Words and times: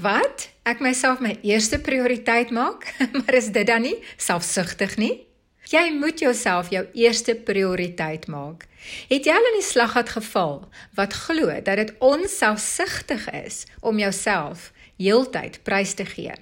wat? 0.00 0.48
Ek 0.68 0.80
myself 0.80 1.20
my 1.20 1.36
eerste 1.46 1.78
prioriteit 1.82 2.50
maak, 2.50 2.88
maar 3.16 3.36
is 3.36 3.50
dit 3.52 3.66
dan 3.66 3.84
nie 3.84 3.96
selfsugtig 4.16 4.96
nie? 5.00 5.26
Jy 5.70 5.92
moet 5.94 6.18
jouself 6.18 6.72
jou 6.74 6.82
eerste 6.98 7.36
prioriteit 7.46 8.26
maak. 8.26 8.66
Het 9.10 9.28
jy 9.28 9.34
al 9.36 9.48
in 9.52 9.58
die 9.60 9.66
slaggat 9.66 10.10
geval 10.16 10.64
wat 10.98 11.14
glo 11.26 11.52
dat 11.62 11.78
dit 11.78 11.92
onselfsugtig 12.02 13.28
is 13.44 13.62
om 13.80 14.00
jouself 14.00 14.72
heeltyd 14.98 15.60
prys 15.62 15.94
te 15.94 16.08
gee? 16.08 16.34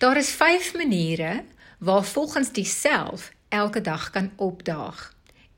Daar 0.00 0.16
is 0.16 0.30
5 0.32 0.72
maniere 0.78 1.44
waar 1.78 2.04
volgens 2.04 2.52
diself 2.56 3.32
elke 3.48 3.80
dag 3.80 4.10
kan 4.10 4.32
opdaag. 4.36 5.12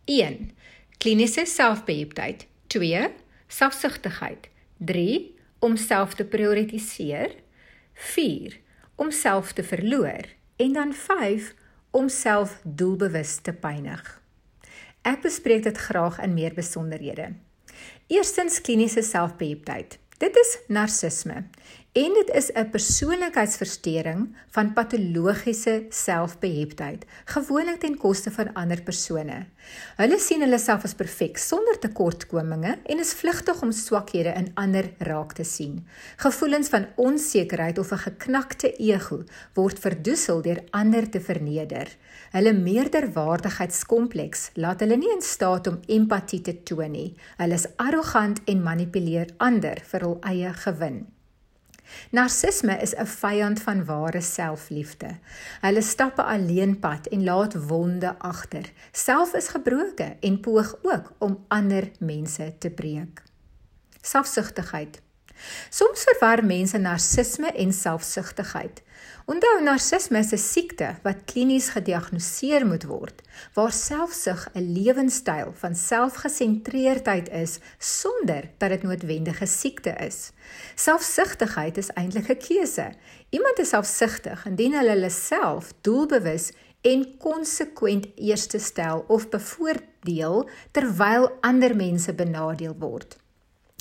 1. 0.04 0.50
Kliniese 0.98 1.46
selfbeheeptheid. 1.46 2.46
2. 2.66 3.10
Selfsugtigheid. 3.46 4.48
3 4.78 5.37
om 5.58 5.76
self 5.76 6.14
te 6.14 6.24
prioritiseer, 6.24 7.34
4 7.94 8.60
om 8.98 9.10
self 9.10 9.52
te 9.52 9.62
verloor 9.62 10.26
en 10.56 10.72
dan 10.72 10.92
5 10.94 11.54
om 11.90 12.08
self 12.08 12.58
doelbewus 12.62 13.38
te 13.42 13.52
pynig. 13.52 14.02
Ek 15.06 15.22
bespreek 15.22 15.64
dit 15.64 15.78
graag 15.78 16.18
in 16.22 16.34
meer 16.34 16.54
besonderhede. 16.54 17.32
Eerstens 18.10 18.60
kliniese 18.60 19.02
selfbeheeptheid. 19.02 19.98
Dit 20.18 20.36
is 20.36 20.56
narcisme 20.68 21.44
en 21.98 22.12
dit 22.14 22.28
is 22.38 22.48
'n 22.52 22.70
persoonlikheidsversteuring 22.70 24.20
van 24.54 24.72
patologiese 24.72 25.86
selfbeheeptheid, 25.88 27.04
gewoonlik 27.24 27.80
ten 27.80 27.96
koste 27.96 28.30
van 28.30 28.52
ander 28.52 28.82
persone. 28.82 29.46
Hulle 29.96 30.18
sien 30.18 30.40
hulle 30.40 30.58
self 30.58 30.84
as 30.84 30.94
perfek 30.94 31.38
sonder 31.38 31.78
tekortkominge 31.78 32.78
en 32.84 32.98
is 32.98 33.12
vlugtig 33.14 33.62
om 33.62 33.72
swakhede 33.72 34.32
in 34.36 34.50
ander 34.54 34.90
raak 34.98 35.32
te 35.32 35.44
sien. 35.44 35.86
Gevoelens 36.16 36.68
van 36.68 36.86
onsekerheid 36.96 37.78
of 37.78 37.92
'n 37.92 38.04
geknakte 38.06 38.72
ego 38.76 39.24
word 39.54 39.78
verdoesel 39.78 40.42
deur 40.42 40.64
ander 40.70 41.10
te 41.10 41.20
verneder. 41.20 41.96
Hulle 42.30 42.52
meerderwaardigheidskompleks 42.52 44.50
laat 44.54 44.80
hulle 44.80 44.96
nie 44.96 45.14
in 45.14 45.22
staat 45.22 45.66
om 45.66 45.80
empatie 45.86 46.40
te 46.40 46.62
toon 46.62 46.90
nie. 46.90 47.14
Hulle 47.36 47.54
is 47.54 47.66
arrogant 47.76 48.40
en 48.44 48.62
manipuleer 48.62 49.26
ander 49.36 49.82
vir 49.84 50.00
hul 50.00 50.18
eie 50.20 50.52
gewin. 50.52 51.17
Narcisme 52.10 52.80
is 52.80 52.94
'n 52.94 53.06
vyand 53.06 53.62
van 53.62 53.84
ware 53.84 54.20
selfliefde. 54.20 55.18
Hulle 55.60 55.82
stap 55.82 56.18
'n 56.18 56.22
alleenpad 56.34 57.06
en 57.06 57.24
laat 57.24 57.66
wonde 57.66 58.18
agter. 58.18 58.72
Self 58.92 59.34
is 59.34 59.48
gebroke 59.48 60.16
en 60.20 60.40
poog 60.40 60.78
ook 60.82 61.12
om 61.18 61.44
ander 61.48 61.90
mense 61.98 62.54
te 62.58 62.70
breek. 62.70 63.22
Selfsugtigheid. 64.00 65.00
Soms 65.70 66.04
verwar 66.04 66.44
mense 66.44 66.78
narcisme 66.78 67.52
en 67.52 67.72
selfsugtigheid. 67.72 68.82
Onthou 69.28 69.58
narcisme 69.60 70.18
is 70.18 70.32
'n 70.32 70.40
siekte 70.40 70.88
wat 71.02 71.24
klinies 71.24 71.68
gediagnoseer 71.68 72.66
moet 72.66 72.84
word, 72.84 73.22
waar 73.54 73.72
selfsug 73.72 74.48
'n 74.54 74.72
lewenstyl 74.72 75.52
van 75.52 75.74
selfgesentreerdheid 75.74 77.28
is 77.28 77.58
sonder 77.78 78.50
dat 78.58 78.70
dit 78.70 78.82
noodwendige 78.82 79.46
siekte 79.46 79.90
is. 79.90 80.32
Selfsugtigheid 80.74 81.76
is 81.76 81.92
eintlik 81.92 82.28
'n 82.28 82.40
keuse. 82.46 82.92
Iemand 83.30 83.58
is 83.58 83.68
selfsugtig 83.68 84.46
indien 84.46 84.72
hulle 84.72 84.90
hulle 84.90 85.10
self 85.10 85.72
doelbewus 85.80 86.52
en 86.80 87.16
konsekwent 87.18 88.06
eerste 88.14 88.58
stel 88.58 89.04
of 89.08 89.28
bevoordeel 89.28 90.48
terwyl 90.70 91.30
ander 91.40 91.76
mense 91.76 92.14
benadeel 92.14 92.76
word. 92.78 93.16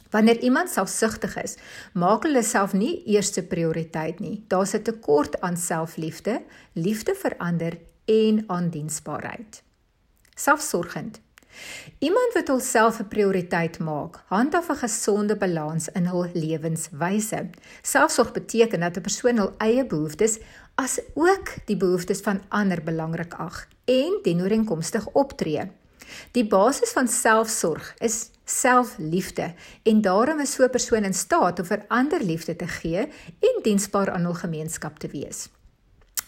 Wanneer 0.10 0.40
iemand 0.40 0.70
selfsugtig 0.70 1.36
is, 1.44 1.58
maak 1.94 2.24
hulle 2.24 2.44
self 2.44 2.74
nie 2.74 3.04
eerste 3.06 3.44
prioriteit 3.44 4.20
nie. 4.20 4.44
Daar's 4.48 4.74
'n 4.74 4.84
tekort 4.84 5.42
aan 5.42 5.58
selfliefde, 5.58 6.42
liefde 6.74 7.16
vir 7.16 7.34
ander 7.38 7.78
en 8.06 8.44
aandiensbaarheid. 8.48 9.64
Selfsorgend. 10.36 11.20
Iemand 12.00 12.34
wat 12.34 12.48
homself 12.48 13.00
'n 13.00 13.08
prioriteit 13.08 13.80
maak, 13.80 14.24
handhaaf 14.26 14.70
'n 14.70 14.76
gesonde 14.76 15.36
balans 15.36 15.88
in 15.88 16.06
hul 16.06 16.30
lewenswyse. 16.34 17.50
Selfsorg 17.82 18.32
beteken 18.32 18.80
dat 18.80 18.98
'n 18.98 19.02
persoon 19.02 19.38
hul 19.38 19.54
eie 19.58 19.86
behoeftes 19.86 20.40
as 20.76 21.00
ook 21.14 21.48
die 21.66 21.78
behoeftes 21.78 22.22
van 22.22 22.42
ander 22.48 22.84
belangrik 22.84 23.34
ag 23.34 23.68
en 23.86 24.20
dienooreenkomstig 24.24 25.08
optree. 25.08 25.70
Die 26.32 26.48
basis 26.48 26.92
van 26.92 27.08
selfsorg 27.08 27.94
is 27.98 28.30
selfliefde 28.50 29.54
en 29.84 30.02
daarom 30.02 30.40
is 30.40 30.54
so 30.54 30.64
'n 30.64 30.70
persoon 30.70 31.04
in 31.04 31.14
staat 31.14 31.60
om 31.60 31.66
vir 31.66 31.86
ander 31.88 32.24
liefde 32.24 32.56
te 32.56 32.68
gee 32.68 33.08
en 33.40 33.62
diensbaar 33.64 34.12
aan 34.12 34.24
hul 34.24 34.34
gemeenskap 34.34 35.00
te 35.00 35.08
wees. 35.08 35.50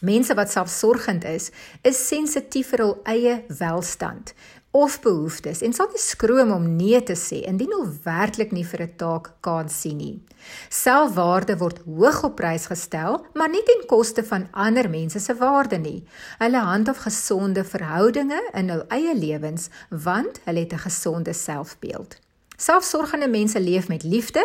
Mense 0.01 0.33
wat 0.33 0.51
selfsorgend 0.51 1.25
is, 1.27 1.51
is 1.81 2.07
sensitief 2.07 2.69
vir 2.71 2.83
hul 2.85 2.95
eie 3.03 3.43
welstand 3.59 4.33
of 4.71 4.99
behoeftes 5.01 5.63
en 5.65 5.73
sal 5.73 5.89
nie 5.89 6.01
skroom 6.01 6.51
om 6.53 6.67
nee 6.77 6.99
te 7.01 7.15
sê 7.17 7.41
indien 7.49 7.71
hulle 7.73 7.89
werklik 8.05 8.53
nie 8.53 8.63
vir 8.71 8.83
'n 8.85 8.93
taak 9.01 9.31
kan 9.41 9.69
sien 9.69 9.97
nie. 9.97 10.21
Selfwaarde 10.69 11.57
word 11.57 11.81
hoog 11.85 12.23
op 12.23 12.35
prys 12.35 12.69
gestel, 12.69 13.25
maar 13.33 13.49
nie 13.49 13.63
ten 13.65 13.81
koste 13.87 14.23
van 14.23 14.47
ander 14.53 14.89
mense 14.89 15.19
se 15.19 15.33
waarde 15.33 15.77
nie. 15.77 16.03
Hulle 16.39 16.61
handhaaf 16.61 16.97
gesonde 16.97 17.63
verhoudinge 17.63 18.41
in 18.53 18.69
hul 18.69 18.85
eie 18.89 19.15
lewens 19.15 19.69
want 19.89 20.39
hulle 20.45 20.59
het 20.59 20.73
'n 20.73 20.85
gesonde 20.87 21.33
selfbeeld. 21.33 22.19
Selfsorgende 22.59 23.29
mense 23.31 23.59
leef 23.59 23.87
met 23.87 24.03
liefde, 24.03 24.43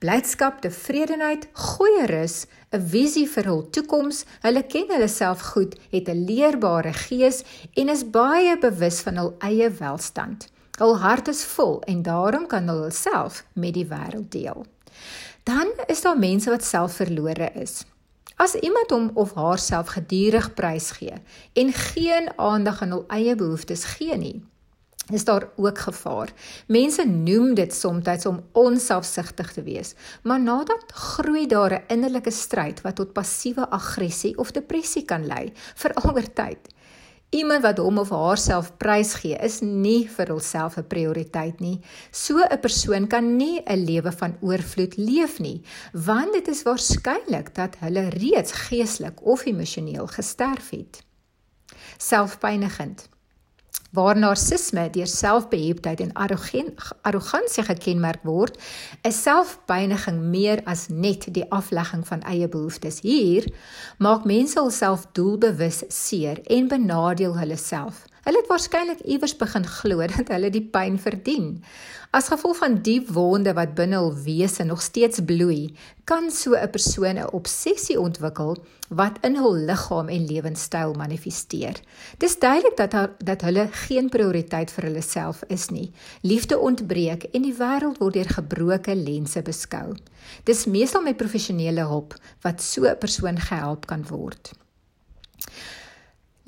blydskap, 0.00 0.62
tevredenheid, 0.64 1.48
goeie 1.52 2.06
rus, 2.08 2.46
'n 2.72 2.80
visie 2.80 3.26
vir 3.28 3.44
hul 3.44 3.60
toekoms. 3.70 4.24
Hulle 4.40 4.62
ken 4.62 4.88
hulle 4.88 5.08
self 5.08 5.40
goed, 5.52 5.76
het 5.90 6.08
'n 6.08 6.24
leerbare 6.24 6.92
gees 6.92 7.42
en 7.74 7.88
is 7.88 8.10
baie 8.10 8.58
bewus 8.58 9.00
van 9.00 9.16
hul 9.16 9.34
eie 9.38 9.68
welstand. 9.70 10.48
Hul 10.78 10.96
hart 10.98 11.28
is 11.28 11.44
vol 11.44 11.82
en 11.84 12.02
daarom 12.02 12.46
kan 12.46 12.68
hulle 12.68 12.90
self 12.90 13.44
met 13.52 13.74
die 13.74 13.86
wêreld 13.86 14.30
deel. 14.30 14.66
Dan 15.44 15.68
is 15.86 16.00
daar 16.00 16.18
mense 16.18 16.50
wat 16.50 16.64
selfverlore 16.64 17.50
is. 17.54 17.84
As 18.36 18.54
iemand 18.54 18.90
hom 18.90 19.10
of 19.14 19.34
haarself 19.34 19.86
gedurig 19.86 20.54
prysgee 20.54 21.20
en 21.52 21.72
geen 21.72 22.32
aandag 22.36 22.82
aan 22.82 22.90
hul 22.90 23.04
eie 23.08 23.34
behoeftes 23.34 23.84
gee 23.84 24.16
nie, 24.16 24.42
is 25.12 25.24
daar 25.24 25.48
ook 25.56 25.78
gevaar. 25.78 26.32
Mense 26.66 27.04
noem 27.04 27.54
dit 27.54 27.74
soms 27.74 28.26
om 28.26 28.42
onselfsugtig 28.52 29.52
te 29.52 29.62
wees, 29.62 29.94
maar 30.22 30.40
nadat 30.40 30.92
groei 30.92 31.46
daar 31.46 31.72
'n 31.72 31.84
innerlike 31.88 32.30
stryd 32.30 32.80
wat 32.80 32.96
tot 32.96 33.12
passiewe 33.12 33.68
aggressie 33.70 34.38
of 34.38 34.50
depressie 34.50 35.04
kan 35.04 35.26
lei 35.26 35.52
vir 35.74 35.94
alwer 35.94 36.32
tyd. 36.32 36.68
Iemand 37.32 37.62
wat 37.62 37.78
hom 37.78 37.96
of 37.98 38.10
haarself 38.12 38.74
prysgee, 38.76 39.38
is 39.40 39.60
nie 39.64 40.08
vir 40.16 40.28
homself 40.28 40.76
'n 40.76 40.86
prioriteit 40.86 41.60
nie. 41.60 41.80
So 42.10 42.36
'n 42.38 42.60
persoon 42.60 43.06
kan 43.06 43.36
nie 43.36 43.62
'n 43.64 43.84
lewe 43.84 44.12
van 44.12 44.36
oorvloed 44.40 44.96
leef 44.96 45.38
nie, 45.38 45.62
want 45.92 46.32
dit 46.32 46.48
is 46.48 46.62
waarskynlik 46.62 47.54
dat 47.54 47.76
hulle 47.78 48.08
reeds 48.08 48.52
geestelik 48.52 49.24
of 49.24 49.46
emosioneel 49.46 50.06
gesterf 50.06 50.70
het. 50.70 51.02
Selfpynigend 51.96 53.08
waar 53.92 54.16
narcisme 54.16 54.86
deur 54.90 55.06
selfbeheeptheid 55.06 56.00
en 56.00 56.12
arrogansie 57.02 57.64
gekenmerk 57.66 58.22
word, 58.24 58.56
is 59.04 59.22
selfpyniging 59.22 60.20
meer 60.32 60.62
as 60.64 60.88
net 60.88 61.28
die 61.34 61.44
aflegging 61.52 62.06
van 62.08 62.24
eie 62.28 62.48
behoeftes. 62.48 63.02
Hier 63.04 63.48
maak 63.98 64.24
mense 64.24 64.60
hulself 64.60 65.04
doelbewus 65.12 65.82
seer 65.92 66.40
en 66.48 66.72
benadeel 66.72 67.36
hulle 67.38 67.60
self. 67.60 68.06
Hulle 68.22 68.38
het 68.38 68.50
waarskynlik 68.50 69.00
iewers 69.02 69.34
begin 69.36 69.64
glo 69.66 70.06
dat 70.16 70.28
hulle 70.30 70.50
die 70.54 70.62
pyn 70.62 70.98
verdien. 70.98 71.56
As 72.12 72.28
gevolg 72.28 72.58
van 72.60 72.74
die 72.84 73.00
wonde 73.08 73.54
wat 73.56 73.72
binne 73.74 73.96
hul 73.96 74.12
wese 74.26 74.66
nog 74.68 74.82
steeds 74.84 75.22
bloei, 75.26 75.72
kan 76.04 76.30
so 76.30 76.54
'n 76.54 76.70
persoon 76.70 77.18
'n 77.18 77.32
obsessie 77.32 77.98
ontwikkel 78.00 78.56
wat 78.88 79.18
in 79.26 79.36
hul 79.36 79.54
liggaam 79.54 80.08
en 80.08 80.26
lewenstyl 80.26 80.92
manifesteer. 80.92 81.80
Dis 82.18 82.38
duidelik 82.38 82.76
dat 82.76 82.92
haar, 82.92 83.10
dat 83.18 83.40
hulle 83.40 83.68
geen 83.72 84.08
prioriteit 84.08 84.70
vir 84.70 84.84
hulle 84.84 85.02
self 85.02 85.42
is 85.48 85.68
nie. 85.68 85.90
Liefde 86.20 86.58
ontbreek 86.58 87.22
en 87.32 87.42
die 87.42 87.56
wêreld 87.56 87.98
word 87.98 88.14
deur 88.14 88.28
gebroke 88.28 88.94
lense 88.94 89.42
beskou. 89.42 89.96
Dis 90.44 90.66
meestal 90.66 91.02
met 91.02 91.16
professionele 91.16 91.80
hulp 91.80 92.14
wat 92.42 92.62
so 92.62 92.84
'n 92.84 92.98
persoon 92.98 93.38
gehelp 93.40 93.86
kan 93.86 94.06
word. 94.06 94.52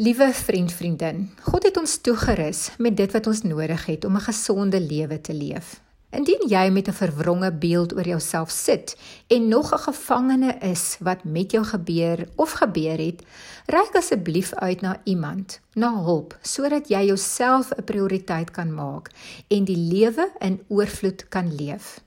Liewe 0.04 0.32
vriend, 0.34 0.72
vriendin, 0.72 1.30
God 1.46 1.64
het 1.64 1.78
ons 1.80 1.92
toegerus 2.04 2.66
met 2.82 2.96
dit 2.98 3.12
wat 3.14 3.28
ons 3.30 3.38
nodig 3.46 3.84
het 3.88 4.02
om 4.04 4.16
'n 4.16 4.26
gesonde 4.26 4.80
lewe 4.80 5.20
te 5.20 5.32
leef. 5.32 5.80
Indien 6.10 6.44
jy 6.48 6.68
met 6.70 6.88
'n 6.88 6.92
verwronge 6.92 7.52
beeld 7.52 7.94
oor 7.94 8.06
jouself 8.06 8.50
sit 8.50 8.96
en 9.28 9.48
nog 9.48 9.72
'n 9.72 9.78
gevangene 9.78 10.58
is 10.60 10.96
wat 11.00 11.24
met 11.24 11.50
jou 11.50 11.64
gebeur 11.64 12.28
of 12.36 12.50
gebeur 12.50 12.98
het, 12.98 13.22
reik 13.66 13.94
asseblief 13.96 14.54
uit 14.54 14.80
na 14.80 15.00
iemand, 15.04 15.60
na 15.74 16.02
hulp, 16.02 16.38
sodat 16.42 16.88
jy 16.88 17.04
jouself 17.04 17.70
'n 17.70 17.84
prioriteit 17.84 18.50
kan 18.50 18.74
maak 18.74 19.10
en 19.48 19.64
die 19.64 19.78
lewe 19.92 20.30
in 20.38 20.60
oorvloed 20.68 21.28
kan 21.28 21.54
leef. 21.54 22.00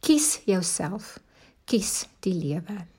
Kies 0.00 0.40
jouself. 0.44 1.18
kies 1.64 2.06
die 2.20 2.34
lewe. 2.34 2.95